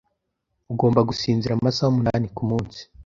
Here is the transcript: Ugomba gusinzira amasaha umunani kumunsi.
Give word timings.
Ugomba 0.73 0.99
gusinzira 1.09 1.51
amasaha 1.55 1.91
umunani 1.91 2.25
kumunsi. 2.35 2.81